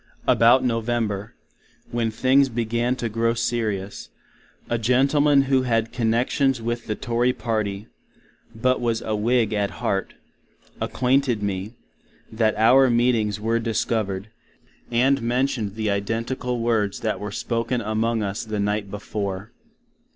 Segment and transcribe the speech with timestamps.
[0.27, 1.35] About November,
[1.91, 4.09] when things began to grow Serious,
[4.67, 7.85] a Gentleman who had Conections with the Tory party,
[8.55, 10.15] but was a Whig at heart,
[10.81, 11.75] acquainted me,
[12.31, 14.29] that our meetings were discovered,
[14.89, 19.51] and mentioned the identical words that were spoken among us the Night before.